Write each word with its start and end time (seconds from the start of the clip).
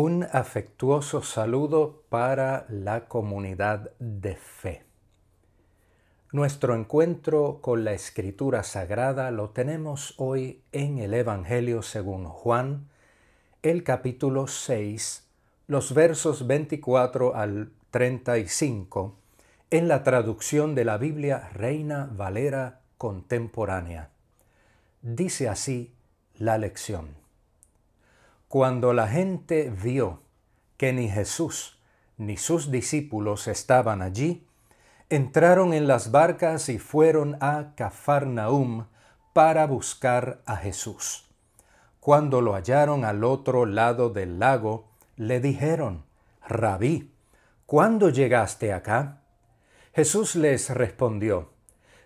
Un 0.00 0.28
afectuoso 0.30 1.24
saludo 1.24 2.04
para 2.08 2.66
la 2.68 3.08
comunidad 3.08 3.90
de 3.98 4.36
fe. 4.36 4.84
Nuestro 6.30 6.76
encuentro 6.76 7.58
con 7.60 7.82
la 7.82 7.94
Escritura 7.94 8.62
Sagrada 8.62 9.32
lo 9.32 9.50
tenemos 9.50 10.14
hoy 10.18 10.62
en 10.70 10.98
el 10.98 11.14
Evangelio 11.14 11.82
según 11.82 12.26
Juan, 12.26 12.86
el 13.64 13.82
capítulo 13.82 14.46
6, 14.46 15.26
los 15.66 15.92
versos 15.92 16.46
24 16.46 17.34
al 17.34 17.72
35, 17.90 19.16
en 19.72 19.88
la 19.88 20.04
traducción 20.04 20.76
de 20.76 20.84
la 20.84 20.96
Biblia 20.96 21.48
Reina 21.52 22.08
Valera 22.12 22.82
contemporánea. 22.98 24.10
Dice 25.02 25.48
así 25.48 25.92
la 26.36 26.56
lección. 26.56 27.17
Cuando 28.48 28.94
la 28.94 29.08
gente 29.08 29.68
vio 29.68 30.22
que 30.78 30.94
ni 30.94 31.10
Jesús 31.10 31.78
ni 32.16 32.38
sus 32.38 32.70
discípulos 32.70 33.46
estaban 33.46 34.00
allí, 34.00 34.46
entraron 35.10 35.74
en 35.74 35.86
las 35.86 36.10
barcas 36.10 36.70
y 36.70 36.78
fueron 36.78 37.36
a 37.42 37.74
Cafarnaum 37.76 38.86
para 39.34 39.66
buscar 39.66 40.40
a 40.46 40.56
Jesús. 40.56 41.26
Cuando 42.00 42.40
lo 42.40 42.54
hallaron 42.54 43.04
al 43.04 43.22
otro 43.22 43.66
lado 43.66 44.08
del 44.08 44.38
lago, 44.38 44.88
le 45.16 45.40
dijeron, 45.40 46.04
Rabí, 46.48 47.12
¿cuándo 47.66 48.08
llegaste 48.08 48.72
acá? 48.72 49.20
Jesús 49.92 50.36
les 50.36 50.70
respondió, 50.70 51.50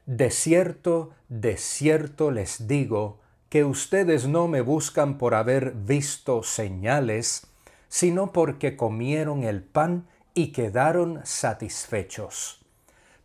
De 0.06 0.30
cierto, 0.30 1.10
de 1.28 1.56
cierto 1.56 2.32
les 2.32 2.66
digo, 2.66 3.21
que 3.52 3.64
ustedes 3.64 4.26
no 4.26 4.48
me 4.48 4.62
buscan 4.62 5.18
por 5.18 5.36
haber 5.36 5.72
visto 5.72 6.42
señales, 6.42 7.46
sino 7.88 8.32
porque 8.32 8.76
comieron 8.76 9.44
el 9.44 9.62
pan 9.62 10.06
y 10.32 10.52
quedaron 10.52 11.20
satisfechos 11.22 12.62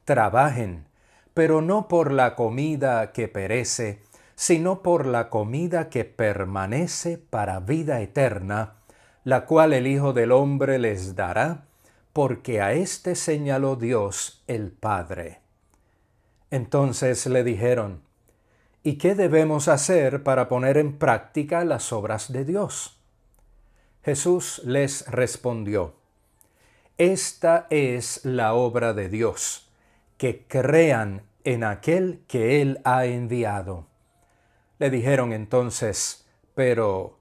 trabajen, 0.08 0.86
pero 1.34 1.62
no 1.62 1.90
por 1.90 2.14
la 2.14 2.36
comida 2.36 3.12
que 3.12 3.28
perece, 3.28 4.02
sino 4.36 4.82
por 4.82 5.06
la 5.06 5.30
comida 5.30 5.90
que 5.90 6.06
permanece 6.06 7.18
para 7.18 7.60
vida 7.60 8.00
eterna, 8.00 8.76
la 9.26 9.44
cual 9.44 9.74
el 9.74 9.86
Hijo 9.86 10.14
del 10.14 10.32
Hombre 10.32 10.80
les 10.80 11.18
dará, 11.18 11.66
porque 12.14 12.62
a 12.62 12.72
éste 12.72 13.16
señaló 13.16 13.76
Dios 13.76 14.46
el 14.48 14.72
Padre. 14.72 15.42
Entonces 16.50 17.26
le 17.26 17.44
dijeron, 17.44 18.07
¿Y 18.84 18.98
qué 18.98 19.16
debemos 19.16 19.68
hacer 19.68 20.24
para 20.24 20.48
poner 20.48 20.78
en 20.78 20.98
práctica 20.98 21.66
las 21.66 21.92
obras 21.92 22.32
de 22.32 22.46
Dios? 22.46 22.98
Jesús 24.04 24.62
les 24.64 25.06
respondió, 25.08 25.96
Esta 26.98 27.68
es 27.70 28.24
la 28.24 28.54
obra 28.54 28.94
de 28.94 29.10
Dios 29.10 29.70
que 30.18 30.46
crean 30.48 31.24
en 31.44 31.64
aquel 31.64 32.24
que 32.28 32.62
Él 32.62 32.80
ha 32.84 33.06
enviado. 33.06 33.86
Le 34.80 34.90
dijeron 34.90 35.34
entonces, 35.34 36.26
pero, 36.56 37.18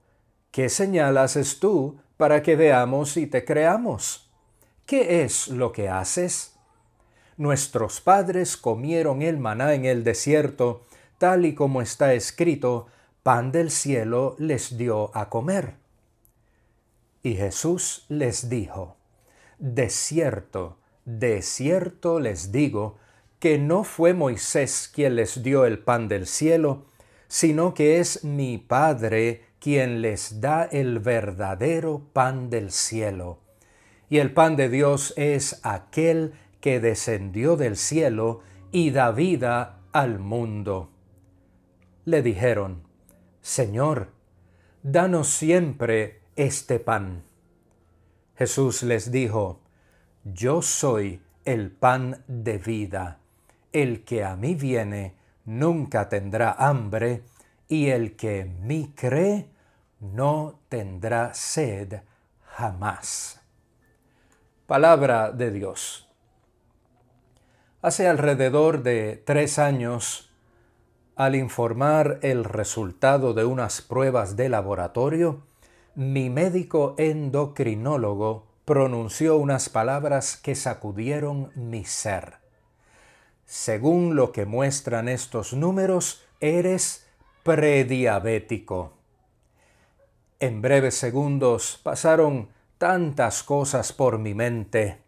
¿qué 0.50 0.68
señal 0.68 1.18
haces 1.18 1.60
tú 1.60 1.98
para 2.16 2.42
que 2.42 2.56
veamos 2.56 3.16
y 3.16 3.26
te 3.26 3.44
creamos? 3.44 4.30
¿Qué 4.86 5.22
es 5.22 5.48
lo 5.48 5.72
que 5.72 5.88
haces? 5.88 6.56
Nuestros 7.36 8.00
padres 8.00 8.56
comieron 8.56 9.22
el 9.22 9.38
maná 9.38 9.74
en 9.74 9.84
el 9.84 10.04
desierto, 10.04 10.86
tal 11.18 11.46
y 11.46 11.54
como 11.54 11.82
está 11.82 12.14
escrito, 12.14 12.86
pan 13.22 13.52
del 13.52 13.70
cielo 13.70 14.36
les 14.38 14.76
dio 14.76 15.10
a 15.16 15.28
comer. 15.28 15.74
Y 17.22 17.34
Jesús 17.34 18.06
les 18.08 18.48
dijo, 18.48 18.96
De 19.58 19.90
cierto, 19.90 20.78
de 21.04 21.42
cierto 21.42 22.20
les 22.20 22.52
digo 22.52 22.98
que 23.38 23.58
no 23.58 23.84
fue 23.84 24.14
Moisés 24.14 24.90
quien 24.92 25.16
les 25.16 25.42
dio 25.42 25.64
el 25.66 25.78
pan 25.78 26.08
del 26.08 26.26
cielo, 26.26 26.86
sino 27.28 27.74
que 27.74 27.98
es 27.98 28.24
mi 28.24 28.58
Padre 28.58 29.42
quien 29.58 30.02
les 30.02 30.40
da 30.40 30.64
el 30.64 31.00
verdadero 31.00 32.02
pan 32.12 32.50
del 32.50 32.70
cielo. 32.70 33.38
Y 34.08 34.18
el 34.18 34.32
pan 34.32 34.54
de 34.54 34.68
Dios 34.68 35.12
es 35.16 35.60
aquel 35.64 36.34
que 36.60 36.80
descendió 36.80 37.56
del 37.56 37.76
cielo 37.76 38.40
y 38.70 38.90
da 38.90 39.10
vida 39.10 39.80
al 39.92 40.18
mundo. 40.18 40.90
Le 42.06 42.22
dijeron, 42.22 42.84
Señor, 43.42 44.12
danos 44.82 45.28
siempre 45.28 46.22
este 46.36 46.78
pan. 46.78 47.24
Jesús 48.36 48.84
les 48.84 49.10
dijo, 49.10 49.60
yo 50.22 50.62
soy 50.62 51.20
el 51.44 51.72
pan 51.72 52.22
de 52.28 52.58
vida. 52.58 53.18
El 53.72 54.04
que 54.04 54.22
a 54.22 54.36
mí 54.36 54.54
viene 54.54 55.16
nunca 55.44 56.08
tendrá 56.08 56.52
hambre, 56.52 57.24
y 57.66 57.88
el 57.88 58.14
que 58.14 58.40
en 58.40 58.64
mí 58.64 58.92
cree 58.94 59.50
no 59.98 60.60
tendrá 60.68 61.34
sed 61.34 62.02
jamás. 62.44 63.40
Palabra 64.68 65.32
de 65.32 65.50
Dios. 65.50 66.08
Hace 67.82 68.06
alrededor 68.06 68.84
de 68.84 69.22
tres 69.26 69.58
años, 69.58 70.25
al 71.16 71.34
informar 71.34 72.18
el 72.20 72.44
resultado 72.44 73.32
de 73.32 73.46
unas 73.46 73.80
pruebas 73.80 74.36
de 74.36 74.50
laboratorio, 74.50 75.42
mi 75.94 76.28
médico 76.28 76.94
endocrinólogo 76.98 78.46
pronunció 78.66 79.38
unas 79.38 79.70
palabras 79.70 80.36
que 80.36 80.54
sacudieron 80.54 81.50
mi 81.54 81.86
ser. 81.86 82.34
Según 83.46 84.14
lo 84.14 84.30
que 84.30 84.44
muestran 84.44 85.08
estos 85.08 85.54
números, 85.54 86.22
eres 86.40 87.06
prediabético. 87.42 88.92
En 90.38 90.60
breves 90.60 90.96
segundos 90.96 91.80
pasaron 91.82 92.50
tantas 92.76 93.42
cosas 93.42 93.94
por 93.94 94.18
mi 94.18 94.34
mente. 94.34 94.98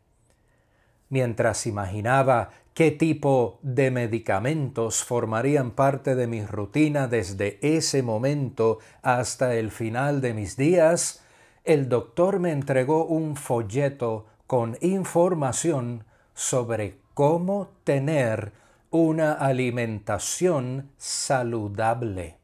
Mientras 1.10 1.66
imaginaba 1.66 2.50
qué 2.78 2.92
tipo 2.92 3.58
de 3.62 3.90
medicamentos 3.90 5.02
formarían 5.02 5.72
parte 5.72 6.14
de 6.14 6.28
mi 6.28 6.46
rutina 6.46 7.08
desde 7.08 7.58
ese 7.60 8.04
momento 8.04 8.78
hasta 9.02 9.56
el 9.56 9.72
final 9.72 10.20
de 10.20 10.32
mis 10.32 10.56
días, 10.56 11.24
el 11.64 11.88
doctor 11.88 12.38
me 12.38 12.52
entregó 12.52 13.04
un 13.04 13.34
folleto 13.34 14.26
con 14.46 14.78
información 14.80 16.04
sobre 16.34 17.00
cómo 17.14 17.68
tener 17.82 18.52
una 18.90 19.32
alimentación 19.32 20.92
saludable. 20.98 22.36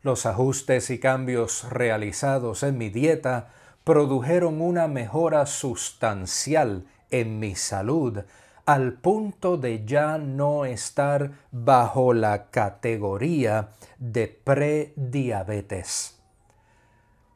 Los 0.00 0.24
ajustes 0.24 0.88
y 0.88 0.98
cambios 0.98 1.68
realizados 1.68 2.62
en 2.62 2.78
mi 2.78 2.88
dieta 2.88 3.50
produjeron 3.84 4.62
una 4.62 4.88
mejora 4.88 5.44
sustancial 5.44 6.86
en 7.10 7.38
mi 7.38 7.56
salud 7.56 8.20
al 8.68 8.92
punto 8.92 9.56
de 9.56 9.86
ya 9.86 10.18
no 10.18 10.66
estar 10.66 11.30
bajo 11.50 12.12
la 12.12 12.50
categoría 12.50 13.70
de 13.98 14.28
prediabetes. 14.28 16.20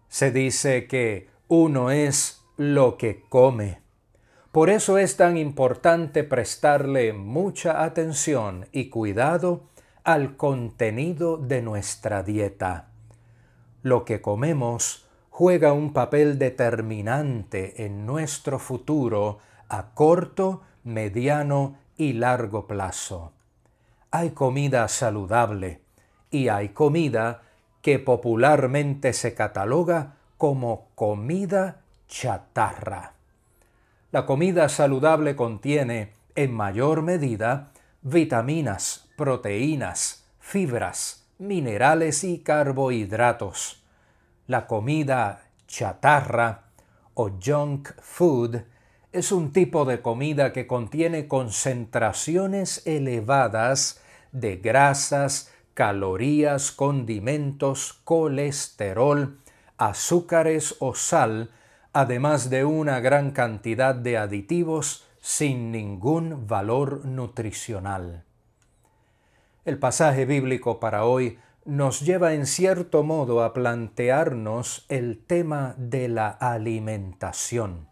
Se 0.08 0.30
dice 0.30 0.86
que 0.86 1.30
uno 1.48 1.90
es 1.90 2.44
lo 2.58 2.98
que 2.98 3.24
come. 3.30 3.80
Por 4.50 4.68
eso 4.68 4.98
es 4.98 5.16
tan 5.16 5.38
importante 5.38 6.22
prestarle 6.22 7.14
mucha 7.14 7.82
atención 7.82 8.66
y 8.70 8.90
cuidado 8.90 9.62
al 10.04 10.36
contenido 10.36 11.38
de 11.38 11.62
nuestra 11.62 12.22
dieta. 12.22 12.90
Lo 13.80 14.04
que 14.04 14.20
comemos 14.20 15.08
juega 15.30 15.72
un 15.72 15.94
papel 15.94 16.38
determinante 16.38 17.86
en 17.86 18.04
nuestro 18.04 18.58
futuro 18.58 19.38
a 19.70 19.94
corto, 19.94 20.60
mediano 20.84 21.76
y 21.96 22.14
largo 22.14 22.66
plazo. 22.66 23.32
Hay 24.10 24.30
comida 24.30 24.88
saludable 24.88 25.80
y 26.30 26.48
hay 26.48 26.70
comida 26.70 27.42
que 27.82 27.98
popularmente 27.98 29.12
se 29.12 29.34
cataloga 29.34 30.14
como 30.36 30.88
comida 30.94 31.80
chatarra. 32.08 33.14
La 34.10 34.26
comida 34.26 34.68
saludable 34.68 35.36
contiene, 35.36 36.12
en 36.34 36.52
mayor 36.52 37.02
medida, 37.02 37.70
vitaminas, 38.02 39.08
proteínas, 39.16 40.26
fibras, 40.38 41.26
minerales 41.38 42.24
y 42.24 42.38
carbohidratos. 42.40 43.82
La 44.46 44.66
comida 44.66 45.44
chatarra 45.66 46.64
o 47.14 47.30
junk 47.42 47.90
food 48.00 48.62
es 49.12 49.30
un 49.30 49.52
tipo 49.52 49.84
de 49.84 50.00
comida 50.00 50.52
que 50.54 50.66
contiene 50.66 51.28
concentraciones 51.28 52.86
elevadas 52.86 54.00
de 54.32 54.56
grasas, 54.56 55.52
calorías, 55.74 56.72
condimentos, 56.72 58.00
colesterol, 58.04 59.38
azúcares 59.76 60.76
o 60.78 60.94
sal, 60.94 61.50
además 61.92 62.48
de 62.48 62.64
una 62.64 63.00
gran 63.00 63.32
cantidad 63.32 63.94
de 63.94 64.16
aditivos 64.16 65.06
sin 65.20 65.70
ningún 65.72 66.46
valor 66.46 67.04
nutricional. 67.04 68.24
El 69.66 69.78
pasaje 69.78 70.24
bíblico 70.24 70.80
para 70.80 71.04
hoy 71.04 71.38
nos 71.66 72.00
lleva 72.00 72.32
en 72.32 72.46
cierto 72.46 73.02
modo 73.02 73.44
a 73.44 73.52
plantearnos 73.52 74.86
el 74.88 75.22
tema 75.24 75.74
de 75.76 76.08
la 76.08 76.28
alimentación. 76.28 77.91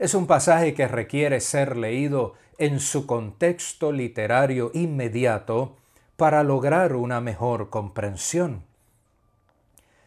Es 0.00 0.14
un 0.14 0.26
pasaje 0.26 0.72
que 0.72 0.88
requiere 0.88 1.40
ser 1.40 1.76
leído 1.76 2.32
en 2.56 2.80
su 2.80 3.06
contexto 3.06 3.92
literario 3.92 4.70
inmediato 4.72 5.76
para 6.16 6.42
lograr 6.42 6.94
una 6.96 7.20
mejor 7.20 7.68
comprensión. 7.68 8.64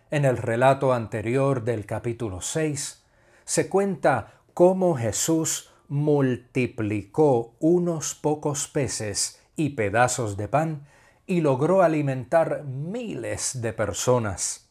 En 0.09 0.25
el 0.25 0.37
relato 0.37 0.93
anterior 0.93 1.63
del 1.63 1.85
capítulo 1.85 2.41
6 2.41 3.03
se 3.45 3.69
cuenta 3.69 4.41
cómo 4.55 4.95
Jesús 4.95 5.69
multiplicó 5.89 7.53
unos 7.59 8.15
pocos 8.15 8.67
peces 8.67 9.43
y 9.55 9.69
pedazos 9.75 10.37
de 10.37 10.47
pan 10.47 10.87
y 11.27 11.41
logró 11.41 11.83
alimentar 11.83 12.63
miles 12.63 13.61
de 13.61 13.73
personas. 13.73 14.67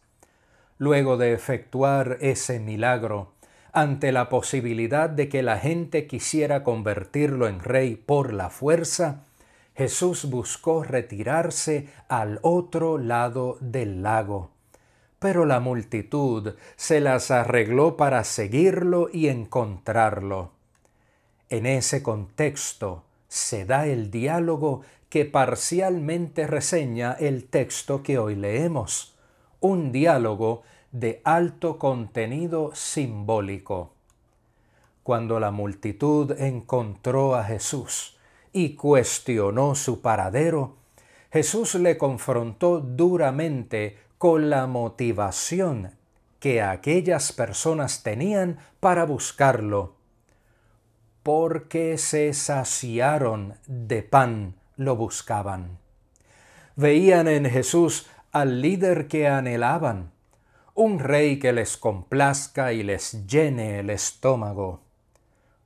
Luego 0.79 1.17
de 1.17 1.33
efectuar 1.33 2.19
ese 2.21 2.59
milagro, 2.59 3.35
ante 3.73 4.13
la 4.13 4.29
posibilidad 4.29 5.09
de 5.09 5.29
que 5.29 5.43
la 5.43 5.59
gente 5.59 6.07
quisiera 6.07 6.63
convertirlo 6.63 7.49
en 7.49 7.61
rey 7.61 7.97
por 7.97 8.33
la 8.33 8.51
fuerza, 8.51 9.25
Jesús 9.75 10.27
buscó 10.27 10.85
retirarse 10.85 11.89
al 12.09 12.39
otro 12.43 12.99
lado 12.99 13.57
del 13.61 14.03
lago. 14.03 14.51
Pero 15.19 15.47
la 15.47 15.61
multitud 15.61 16.55
se 16.77 17.01
las 17.01 17.31
arregló 17.31 17.97
para 17.97 18.25
seguirlo 18.25 19.09
y 19.11 19.29
encontrarlo. 19.29 20.53
En 21.49 21.65
ese 21.65 22.03
contexto 22.03 23.05
se 23.29 23.65
da 23.65 23.87
el 23.87 24.11
diálogo 24.11 24.83
que 25.09 25.25
parcialmente 25.25 26.47
reseña 26.47 27.13
el 27.13 27.45
texto 27.45 28.03
que 28.03 28.19
hoy 28.19 28.35
leemos, 28.35 29.15
un 29.61 29.93
diálogo 29.93 30.63
de 30.93 31.21
alto 31.25 31.79
contenido 31.79 32.71
simbólico. 32.75 33.95
Cuando 35.03 35.41
la 35.41 35.51
multitud 35.51 36.39
encontró 36.39 37.35
a 37.35 37.45
Jesús 37.45 38.19
y 38.53 38.75
cuestionó 38.75 39.75
su 39.75 40.01
paradero, 40.01 40.77
Jesús 41.33 41.75
le 41.77 41.97
confrontó 41.97 42.81
duramente 42.81 43.99
con 44.19 44.51
la 44.51 44.67
motivación 44.67 45.93
que 46.39 46.61
aquellas 46.61 47.33
personas 47.33 48.03
tenían 48.03 48.59
para 48.79 49.05
buscarlo, 49.07 49.95
porque 51.23 51.97
se 51.99 52.35
saciaron 52.35 53.55
de 53.67 54.03
pan 54.03 54.55
lo 54.77 54.95
buscaban. 54.97 55.79
Veían 56.77 57.29
en 57.29 57.47
Jesús 57.47 58.07
al 58.31 58.61
líder 58.61 59.09
que 59.09 59.29
anhelaban, 59.29 60.13
un 60.75 60.99
rey 60.99 61.39
que 61.39 61.53
les 61.53 61.77
complazca 61.77 62.73
y 62.73 62.83
les 62.83 63.27
llene 63.27 63.79
el 63.79 63.91
estómago. 63.91 64.81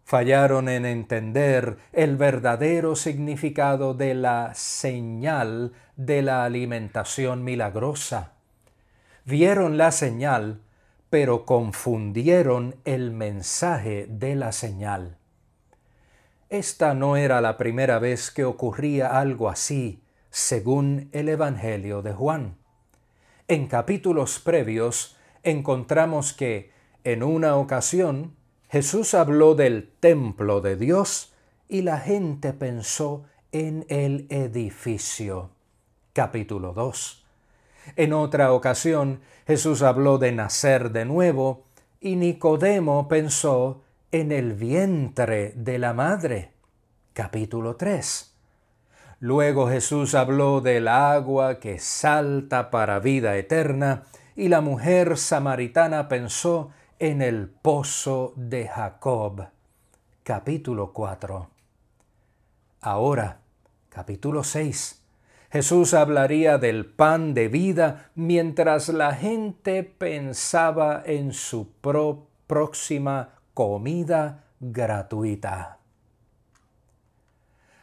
Fallaron 0.04 0.68
en 0.68 0.86
entender 0.86 1.78
el 1.92 2.16
verdadero 2.16 2.96
significado 2.96 3.94
de 3.94 4.14
la 4.14 4.52
señal 4.54 5.72
de 5.96 6.22
la 6.22 6.44
alimentación 6.44 7.44
milagrosa. 7.44 8.32
Vieron 9.24 9.76
la 9.76 9.90
señal, 9.90 10.60
pero 11.10 11.44
confundieron 11.44 12.76
el 12.84 13.10
mensaje 13.10 14.06
de 14.08 14.36
la 14.36 14.52
señal. 14.52 15.18
Esta 16.48 16.94
no 16.94 17.16
era 17.16 17.40
la 17.40 17.56
primera 17.56 17.98
vez 17.98 18.30
que 18.30 18.44
ocurría 18.44 19.18
algo 19.18 19.48
así, 19.48 20.02
según 20.30 21.08
el 21.12 21.28
Evangelio 21.28 22.02
de 22.02 22.12
Juan. 22.12 22.56
En 23.48 23.68
capítulos 23.68 24.40
previos 24.40 25.16
encontramos 25.44 26.32
que, 26.32 26.72
en 27.04 27.22
una 27.22 27.54
ocasión, 27.54 28.34
Jesús 28.68 29.14
habló 29.14 29.54
del 29.54 29.92
templo 30.00 30.60
de 30.60 30.74
Dios 30.74 31.32
y 31.68 31.82
la 31.82 32.00
gente 32.00 32.52
pensó 32.52 33.24
en 33.52 33.86
el 33.88 34.26
edificio. 34.30 35.50
Capítulo 36.12 36.72
2. 36.72 37.24
En 37.94 38.12
otra 38.14 38.52
ocasión, 38.52 39.20
Jesús 39.46 39.82
habló 39.82 40.18
de 40.18 40.32
nacer 40.32 40.90
de 40.90 41.04
nuevo 41.04 41.66
y 42.00 42.16
Nicodemo 42.16 43.06
pensó 43.06 43.84
en 44.10 44.32
el 44.32 44.54
vientre 44.54 45.52
de 45.54 45.78
la 45.78 45.92
madre. 45.92 46.50
Capítulo 47.12 47.76
3. 47.76 48.25
Luego 49.18 49.68
Jesús 49.68 50.14
habló 50.14 50.60
del 50.60 50.88
agua 50.88 51.58
que 51.58 51.78
salta 51.78 52.70
para 52.70 52.98
vida 52.98 53.36
eterna 53.36 54.02
y 54.34 54.48
la 54.48 54.60
mujer 54.60 55.16
samaritana 55.16 56.06
pensó 56.06 56.70
en 56.98 57.22
el 57.22 57.48
pozo 57.48 58.34
de 58.36 58.68
Jacob. 58.68 59.48
Capítulo 60.22 60.92
4. 60.92 61.48
Ahora, 62.82 63.40
capítulo 63.88 64.44
6. 64.44 65.02
Jesús 65.50 65.94
hablaría 65.94 66.58
del 66.58 66.84
pan 66.84 67.32
de 67.32 67.48
vida 67.48 68.10
mientras 68.14 68.90
la 68.90 69.14
gente 69.14 69.82
pensaba 69.82 71.02
en 71.06 71.32
su 71.32 71.70
próxima 72.46 73.30
comida 73.54 74.44
gratuita. 74.60 75.75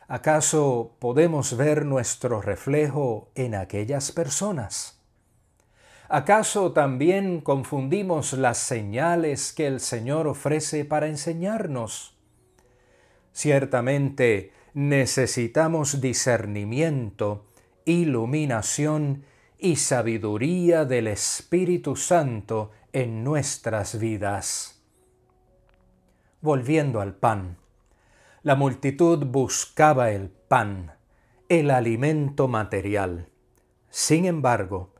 ¿Acaso 0.07 0.95
podemos 0.99 1.55
ver 1.57 1.85
nuestro 1.85 2.41
reflejo 2.41 3.31
en 3.35 3.55
aquellas 3.55 4.11
personas? 4.11 5.01
¿Acaso 6.09 6.73
también 6.73 7.41
confundimos 7.41 8.33
las 8.33 8.57
señales 8.57 9.53
que 9.53 9.67
el 9.67 9.79
Señor 9.79 10.27
ofrece 10.27 10.85
para 10.85 11.07
enseñarnos? 11.07 12.17
Ciertamente 13.31 14.51
necesitamos 14.73 16.01
discernimiento, 16.01 17.45
iluminación 17.85 19.23
y 19.57 19.77
sabiduría 19.77 20.85
del 20.85 21.07
Espíritu 21.07 21.95
Santo 21.95 22.71
en 22.91 23.23
nuestras 23.23 23.97
vidas 23.97 24.73
volviendo 26.43 26.99
al 26.99 27.15
pan. 27.15 27.57
La 28.43 28.55
multitud 28.55 29.25
buscaba 29.25 30.11
el 30.11 30.27
pan, 30.29 30.91
el 31.47 31.71
alimento 31.71 32.49
material. 32.49 33.29
Sin 33.89 34.25
embargo, 34.25 34.93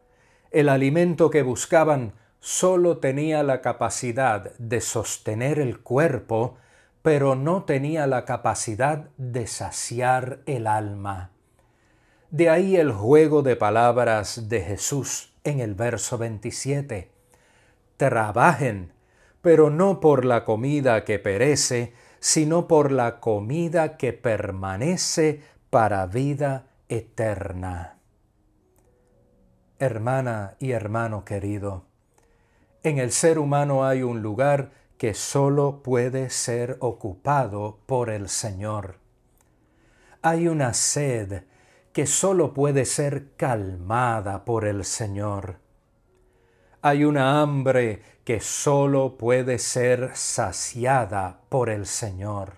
el 0.51 0.69
alimento 0.69 1.29
que 1.29 1.41
buscaban 1.41 2.13
solo 2.39 2.99
tenía 2.99 3.43
la 3.43 3.59
capacidad 3.59 4.55
de 4.59 4.79
sostener 4.79 5.59
el 5.59 5.81
cuerpo, 5.81 6.55
pero 7.01 7.35
no 7.35 7.63
tenía 7.63 8.07
la 8.07 8.23
capacidad 8.23 9.09
de 9.17 9.45
saciar 9.45 10.39
el 10.45 10.65
alma. 10.65 11.31
De 12.31 12.49
ahí 12.49 12.77
el 12.77 12.93
juego 12.93 13.41
de 13.41 13.57
palabras 13.57 14.47
de 14.47 14.61
Jesús 14.61 15.33
en 15.43 15.59
el 15.59 15.75
verso 15.75 16.17
27. 16.17 17.11
Trabajen 17.97 18.93
pero 19.43 19.69
no 19.69 19.99
por 19.99 20.23
la 20.23 20.45
comida 20.45 21.03
que 21.03 21.19
perece, 21.19 21.91
sino 22.23 22.69
por 22.69 22.93
la 22.93 23.19
comida 23.19 23.97
que 23.97 24.13
permanece 24.13 25.43
para 25.69 26.05
vida 26.05 26.67
eterna. 26.87 27.97
Hermana 29.77 30.55
y 30.57 30.71
hermano 30.71 31.25
querido, 31.25 31.83
en 32.81 32.97
el 32.97 33.11
ser 33.11 33.39
humano 33.39 33.83
hay 33.83 34.03
un 34.03 34.21
lugar 34.21 34.71
que 34.97 35.13
solo 35.13 35.83
puede 35.83 36.29
ser 36.29 36.77
ocupado 36.79 37.79
por 37.85 38.09
el 38.09 38.29
Señor. 38.29 38.99
Hay 40.21 40.47
una 40.47 40.73
sed 40.73 41.43
que 41.91 42.07
solo 42.07 42.53
puede 42.53 42.85
ser 42.85 43.35
calmada 43.35 44.45
por 44.45 44.63
el 44.63 44.85
Señor. 44.85 45.57
Hay 46.85 47.05
una 47.05 47.39
hambre 47.39 48.01
que 48.25 48.41
solo 48.41 49.15
puede 49.17 49.57
ser 49.57 50.11
saciada 50.15 51.39
por 51.47 51.69
el 51.69 51.85
Señor. 51.85 52.55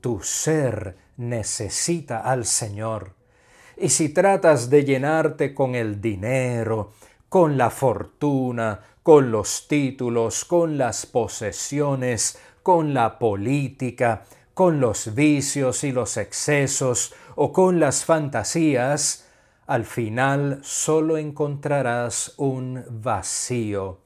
Tu 0.00 0.22
ser 0.22 0.96
necesita 1.18 2.20
al 2.20 2.46
Señor. 2.46 3.12
Y 3.76 3.90
si 3.90 4.08
tratas 4.08 4.70
de 4.70 4.86
llenarte 4.86 5.52
con 5.52 5.74
el 5.74 6.00
dinero, 6.00 6.92
con 7.28 7.58
la 7.58 7.68
fortuna, 7.68 8.80
con 9.02 9.30
los 9.30 9.68
títulos, 9.68 10.46
con 10.46 10.78
las 10.78 11.04
posesiones, 11.04 12.38
con 12.62 12.94
la 12.94 13.18
política, 13.18 14.24
con 14.54 14.80
los 14.80 15.14
vicios 15.14 15.84
y 15.84 15.92
los 15.92 16.16
excesos 16.16 17.12
o 17.36 17.52
con 17.52 17.80
las 17.80 18.06
fantasías, 18.06 19.27
al 19.68 19.84
final 19.84 20.60
solo 20.62 21.18
encontrarás 21.18 22.32
un 22.38 22.84
vacío. 22.88 24.00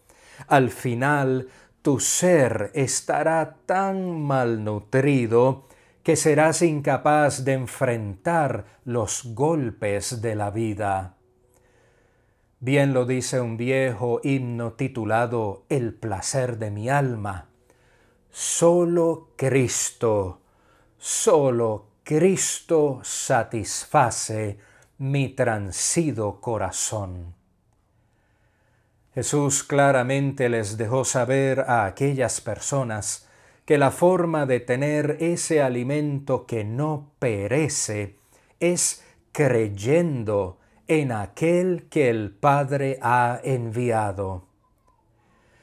Al 0.49 0.71
final 0.71 1.49
tu 1.83 2.01
ser 2.01 2.73
estará 2.75 3.59
tan 3.65 4.21
malnutrido 4.23 5.69
que 6.03 6.17
serás 6.17 6.63
incapaz 6.63 7.45
de 7.45 7.53
enfrentar 7.53 8.81
los 8.85 9.23
golpes 9.35 10.21
de 10.21 10.35
la 10.35 10.51
vida. 10.51 11.15
Bien 12.59 12.93
lo 12.93 13.07
dice 13.07 13.41
un 13.41 13.57
viejo 13.57 14.21
himno 14.25 14.73
titulado 14.73 15.65
El 15.69 15.95
placer 15.95 16.59
de 16.59 16.73
mi 16.73 16.91
alma. 16.91 17.51
Solo 18.33 19.29
Cristo, 19.37 20.41
solo 20.99 21.87
Cristo 22.03 22.99
satisface 23.05 24.72
mi 25.03 25.31
transido 25.31 26.41
corazón. 26.41 27.35
Jesús 29.17 29.65
claramente 29.65 30.49
les 30.49 30.77
dejó 30.77 31.05
saber 31.05 31.59
a 31.63 31.87
aquellas 31.87 32.41
personas 32.41 33.29
que 33.65 33.79
la 33.79 33.91
forma 33.91 34.47
de 34.47 34.61
tener 34.61 35.17
ese 35.19 35.61
alimento 35.61 36.47
que 36.47 36.63
no 36.63 37.11
perece 37.19 38.15
es 38.61 39.05
creyendo 39.33 40.61
en 40.87 41.11
aquel 41.11 41.89
que 41.91 42.09
el 42.09 42.31
Padre 42.31 43.01
ha 43.03 43.41
enviado. 43.43 44.47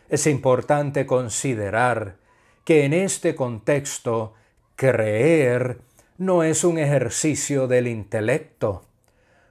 Es 0.10 0.28
importante 0.28 1.06
considerar 1.06 2.18
que 2.66 2.84
en 2.84 2.92
este 2.92 3.36
contexto 3.36 4.34
creer 4.76 5.80
no 6.18 6.44
es 6.44 6.66
un 6.66 6.78
ejercicio 6.78 7.70
del 7.70 7.88
intelecto, 7.88 8.89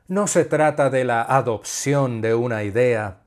no 0.08 0.26
se 0.26 0.46
trata 0.46 0.88
de 0.88 1.04
la 1.04 1.22
adopción 1.22 2.22
de 2.22 2.34
una 2.34 2.64
idea, 2.64 3.18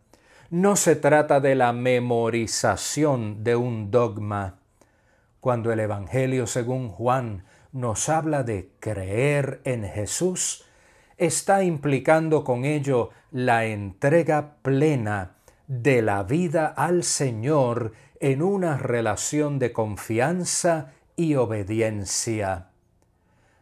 no 0.49 0.75
se 0.75 0.95
trata 0.95 1.39
de 1.39 1.53
la 1.53 1.73
memorización 1.73 3.43
de 3.43 3.55
un 3.55 3.91
dogma, 3.91 4.55
cuando 5.39 5.71
el 5.71 5.79
Evangelio 5.79 6.47
según 6.47 6.89
Juan 6.89 7.45
nos 7.71 8.09
habla 8.09 8.43
de 8.43 8.71
creer 8.79 9.61
en 9.63 9.83
Jesús, 9.83 10.65
está 11.17 11.63
implicando 11.63 12.43
con 12.43 12.65
ello 12.65 13.11
la 13.31 13.65
entrega 13.65 14.55
plena 14.63 15.35
de 15.67 16.01
la 16.01 16.23
vida 16.23 16.65
al 16.65 17.03
Señor 17.03 17.93
en 18.19 18.41
una 18.41 18.77
relación 18.77 19.59
de 19.59 19.71
confianza 19.71 20.93
y 21.15 21.35
obediencia. 21.35 22.69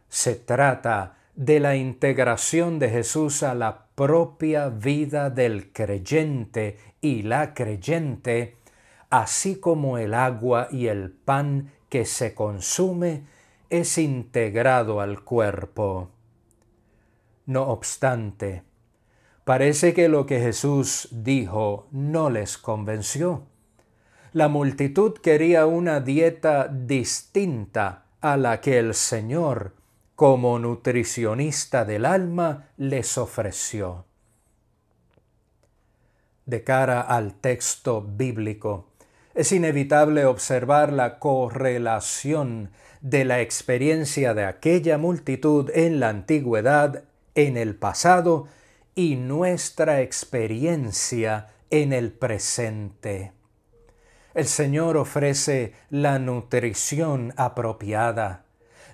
Se 0.08 0.34
trata 0.34 1.18
de 1.40 1.58
la 1.58 1.74
integración 1.74 2.78
de 2.78 2.90
Jesús 2.90 3.42
a 3.42 3.54
la 3.54 3.86
propia 3.94 4.68
vida 4.68 5.30
del 5.30 5.72
creyente 5.72 6.76
y 7.00 7.22
la 7.22 7.54
creyente 7.54 8.58
así 9.08 9.56
como 9.56 9.96
el 9.96 10.12
agua 10.12 10.68
y 10.70 10.88
el 10.88 11.10
pan 11.10 11.72
que 11.88 12.04
se 12.04 12.34
consume 12.34 13.24
es 13.70 13.96
integrado 13.96 15.00
al 15.00 15.24
cuerpo. 15.24 16.10
No 17.46 17.68
obstante, 17.68 18.62
parece 19.44 19.94
que 19.94 20.10
lo 20.10 20.26
que 20.26 20.40
Jesús 20.40 21.08
dijo 21.10 21.88
no 21.90 22.28
les 22.28 22.58
convenció. 22.58 23.46
La 24.34 24.48
multitud 24.48 25.14
quería 25.14 25.64
una 25.64 26.00
dieta 26.00 26.68
distinta 26.68 28.04
a 28.20 28.36
la 28.36 28.60
que 28.60 28.78
el 28.78 28.92
Señor, 28.92 29.79
como 30.20 30.58
nutricionista 30.58 31.86
del 31.86 32.04
alma, 32.04 32.68
les 32.76 33.16
ofreció. 33.16 34.04
De 36.44 36.62
cara 36.62 37.00
al 37.00 37.40
texto 37.40 38.02
bíblico, 38.02 38.90
es 39.34 39.50
inevitable 39.50 40.26
observar 40.26 40.92
la 40.92 41.18
correlación 41.18 42.70
de 43.00 43.24
la 43.24 43.40
experiencia 43.40 44.34
de 44.34 44.44
aquella 44.44 44.98
multitud 44.98 45.70
en 45.72 46.00
la 46.00 46.10
antigüedad, 46.10 47.04
en 47.34 47.56
el 47.56 47.74
pasado, 47.74 48.46
y 48.94 49.16
nuestra 49.16 50.02
experiencia 50.02 51.46
en 51.70 51.94
el 51.94 52.12
presente. 52.12 53.32
El 54.34 54.44
Señor 54.44 54.98
ofrece 54.98 55.72
la 55.88 56.18
nutrición 56.18 57.32
apropiada, 57.38 58.44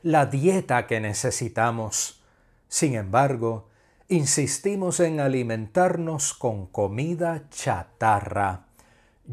la 0.06 0.26
dieta 0.26 0.86
que 0.86 1.00
necesitamos. 1.00 2.22
Sin 2.68 2.94
embargo, 2.94 3.66
insistimos 4.06 5.00
en 5.00 5.18
alimentarnos 5.18 6.32
con 6.32 6.68
comida 6.68 7.42
chatarra 7.50 8.66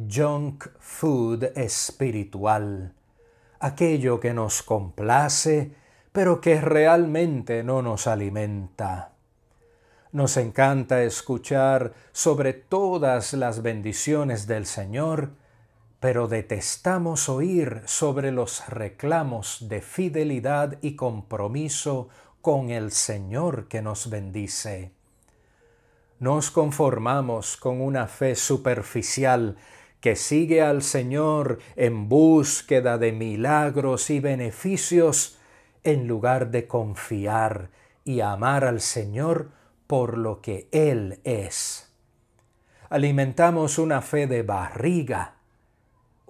junk 0.09 0.65
food 0.79 1.43
espiritual, 1.55 2.91
aquello 3.59 4.19
que 4.19 4.33
nos 4.33 4.63
complace, 4.63 5.75
pero 6.11 6.41
que 6.41 6.59
realmente 6.59 7.61
no 7.61 7.83
nos 7.83 8.07
alimenta. 8.07 9.11
Nos 10.11 10.37
encanta 10.37 11.03
escuchar 11.03 11.93
sobre 12.13 12.53
todas 12.53 13.33
las 13.33 13.61
bendiciones 13.61 14.47
del 14.47 14.65
Señor, 14.65 15.33
pero 16.03 16.27
detestamos 16.27 17.29
oír 17.29 17.81
sobre 17.85 18.33
los 18.33 18.67
reclamos 18.67 19.69
de 19.69 19.79
fidelidad 19.79 20.77
y 20.81 20.97
compromiso 20.97 22.09
con 22.41 22.71
el 22.71 22.91
Señor 22.91 23.69
que 23.69 23.81
nos 23.81 24.09
bendice. 24.09 24.91
Nos 26.19 26.51
conformamos 26.51 27.55
con 27.55 27.79
una 27.79 28.07
fe 28.07 28.35
superficial 28.35 29.55
que 30.01 30.17
sigue 30.17 30.61
al 30.61 30.83
Señor 30.83 31.59
en 31.77 32.09
búsqueda 32.09 32.97
de 32.97 33.13
milagros 33.13 34.09
y 34.09 34.19
beneficios, 34.19 35.39
en 35.85 36.05
lugar 36.05 36.51
de 36.51 36.67
confiar 36.67 37.69
y 38.03 38.19
amar 38.19 38.65
al 38.65 38.81
Señor 38.81 39.51
por 39.87 40.17
lo 40.17 40.41
que 40.41 40.67
Él 40.73 41.21
es. 41.23 41.93
Alimentamos 42.89 43.77
una 43.77 44.01
fe 44.01 44.27
de 44.27 44.43
barriga, 44.43 45.35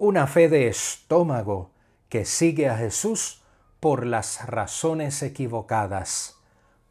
una 0.04 0.26
fe 0.26 0.50
de 0.50 0.68
estómago 0.68 1.70
que 2.10 2.26
sigue 2.26 2.68
a 2.68 2.76
Jesús 2.76 3.42
por 3.80 4.04
las 4.04 4.46
razones 4.46 5.22
equivocadas, 5.22 6.38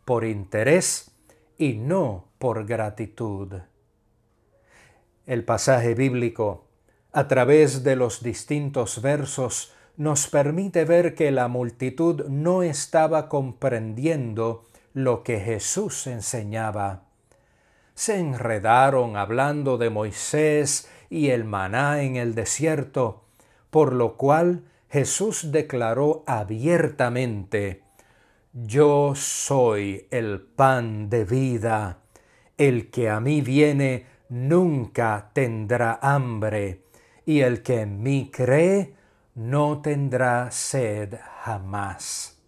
por 0.04 0.26
interés 0.26 1.12
y 1.56 1.74
no 1.74 2.26
por 2.40 2.66
gratitud. 2.66 3.54
El 5.28 5.46
pasaje 5.46 5.94
bíblico 5.94 6.66
a 7.12 7.28
través 7.28 7.84
de 7.84 7.96
los 7.96 8.24
distintos 8.24 9.00
versos 9.04 9.72
nos 9.96 10.28
permite 10.28 10.84
ver 10.84 11.14
que 11.14 11.30
la 11.30 11.48
multitud 11.48 12.26
no 12.30 12.64
estaba 12.64 13.30
comprendiendo 13.30 14.66
lo 14.94 15.22
que 15.22 15.40
Jesús 15.40 16.08
enseñaba. 16.08 17.04
Se 17.94 18.18
enredaron 18.18 19.18
hablando 19.18 19.78
de 19.78 19.92
Moisés 19.92 20.90
y 21.14 21.30
el 21.30 21.44
maná 21.44 22.02
en 22.02 22.16
el 22.16 22.34
desierto, 22.34 23.26
por 23.70 23.94
lo 23.94 24.18
cual 24.18 24.64
Jesús 24.90 25.52
declaró 25.52 26.24
abiertamente, 26.26 27.84
Yo 28.52 29.14
soy 29.14 30.08
el 30.10 30.42
pan 30.42 31.12
de 31.12 31.24
vida, 31.24 32.00
el 32.58 32.90
que 32.90 33.12
a 33.12 33.20
mí 33.20 33.42
viene 33.42 34.08
nunca 34.28 35.30
tendrá 35.34 36.00
hambre 36.02 36.86
y 37.28 37.42
el 37.42 37.62
que 37.62 37.82
en 37.82 38.02
mí 38.02 38.32
cree 38.34 38.96
no 39.36 39.84
tendrá 39.84 40.50
sed 40.50 41.20
jamás. 41.44 42.42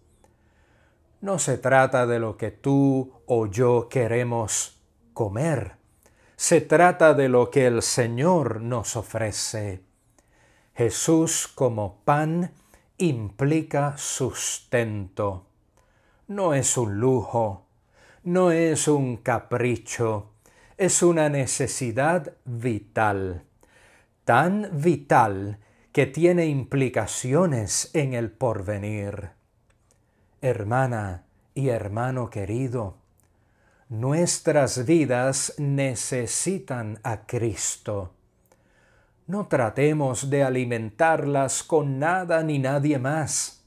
No 1.20 1.38
se 1.38 1.56
trata 1.56 2.04
de 2.04 2.18
lo 2.18 2.36
que 2.36 2.50
tú 2.50 3.12
o 3.26 3.46
yo 3.46 3.88
queremos 3.88 4.82
comer, 5.14 5.75
se 6.36 6.60
trata 6.60 7.14
de 7.14 7.28
lo 7.28 7.50
que 7.50 7.66
el 7.66 7.82
Señor 7.82 8.60
nos 8.60 8.96
ofrece. 8.96 9.82
Jesús 10.74 11.48
como 11.48 12.00
pan 12.04 12.52
implica 12.98 13.96
sustento. 13.96 15.46
No 16.28 16.54
es 16.54 16.76
un 16.76 17.00
lujo, 17.00 17.66
no 18.24 18.50
es 18.50 18.88
un 18.88 19.16
capricho, 19.16 20.30
es 20.76 21.02
una 21.02 21.28
necesidad 21.28 22.34
vital 22.44 23.46
tan 24.26 24.68
vital 24.72 25.60
que 25.92 26.04
tiene 26.04 26.46
implicaciones 26.46 27.90
en 27.94 28.12
el 28.12 28.32
porvenir. 28.32 29.30
Hermana 30.42 31.26
y 31.54 31.68
hermano 31.68 32.28
querido, 32.28 32.96
nuestras 33.88 34.84
vidas 34.84 35.54
necesitan 35.58 36.98
a 37.04 37.26
Cristo. 37.26 38.12
No 39.28 39.46
tratemos 39.46 40.28
de 40.28 40.42
alimentarlas 40.42 41.62
con 41.62 42.00
nada 42.00 42.42
ni 42.42 42.58
nadie 42.58 42.98
más. 42.98 43.64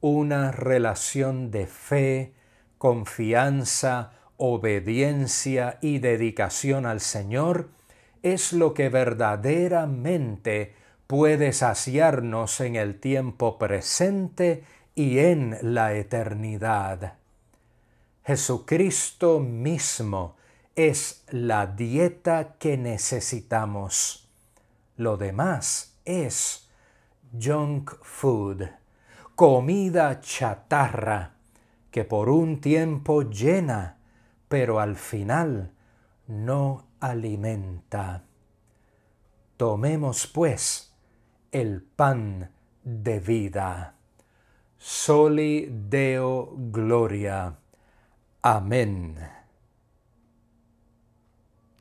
Una 0.00 0.50
relación 0.50 1.50
de 1.50 1.66
fe, 1.66 2.32
confianza, 2.78 4.12
obediencia 4.38 5.78
y 5.82 5.98
dedicación 5.98 6.86
al 6.86 7.00
Señor 7.00 7.68
es 8.22 8.54
lo 8.54 8.72
que 8.72 8.88
verdaderamente 8.88 10.74
puede 11.06 11.52
saciarnos 11.52 12.60
en 12.60 12.76
el 12.76 12.98
tiempo 12.98 13.58
presente 13.58 14.64
y 14.94 15.18
en 15.18 15.58
la 15.60 15.94
eternidad. 15.94 17.17
Jesucristo 18.28 19.40
mismo 19.40 20.36
es 20.76 21.24
la 21.30 21.66
dieta 21.66 22.56
que 22.58 22.76
necesitamos. 22.76 24.28
Lo 24.98 25.16
demás 25.16 25.96
es 26.04 26.68
junk 27.32 27.90
food, 28.02 28.64
comida 29.34 30.20
chatarra, 30.20 31.36
que 31.90 32.04
por 32.04 32.28
un 32.28 32.60
tiempo 32.60 33.22
llena, 33.22 33.96
pero 34.46 34.78
al 34.78 34.96
final 34.96 35.72
no 36.26 36.84
alimenta. 37.00 38.24
Tomemos 39.56 40.26
pues 40.26 40.92
el 41.50 41.80
pan 41.80 42.50
de 42.84 43.20
vida. 43.20 43.94
Soli 44.76 45.70
Deo 45.70 46.52
Gloria. 46.70 47.57
Amen. 48.48 49.37